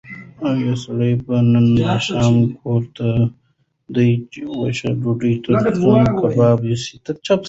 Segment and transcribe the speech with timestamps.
[0.49, 3.07] ایا سړی به نن ماښام کور ته
[3.95, 3.97] د
[4.61, 6.95] وچې ډوډۍ تر څنګ کباب یوسي؟